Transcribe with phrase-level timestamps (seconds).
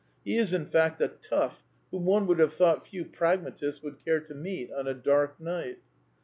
[0.25, 4.19] He is, in fact, a" tough" whom one would have thought few pragmatists would care
[4.21, 5.77] to meet on a dark night.